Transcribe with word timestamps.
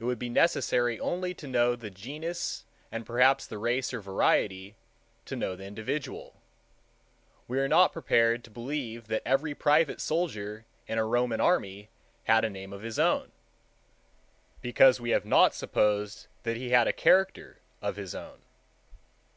It 0.00 0.04
would 0.04 0.18
be 0.18 0.28
necessary 0.28 0.98
only 0.98 1.32
to 1.34 1.46
know 1.46 1.76
the 1.76 1.88
genus 1.88 2.64
and 2.90 3.06
perhaps 3.06 3.46
the 3.46 3.56
race 3.56 3.94
or 3.94 4.00
variety, 4.00 4.74
to 5.26 5.36
know 5.36 5.54
the 5.54 5.62
individual. 5.64 6.42
We 7.46 7.60
are 7.60 7.68
not 7.68 7.92
prepared 7.92 8.42
to 8.42 8.50
believe 8.50 9.06
that 9.06 9.22
every 9.24 9.54
private 9.54 10.00
soldier 10.00 10.64
in 10.88 10.98
a 10.98 11.04
Roman 11.06 11.40
army 11.40 11.88
had 12.24 12.44
a 12.44 12.50
name 12.50 12.72
of 12.72 12.82
his 12.82 12.98
own—because 12.98 15.00
we 15.00 15.10
have 15.10 15.24
not 15.24 15.54
supposed 15.54 16.26
that 16.42 16.56
he 16.56 16.70
had 16.70 16.88
a 16.88 16.92
character 16.92 17.60
of 17.80 17.94
his 17.94 18.12
own. 18.12 18.40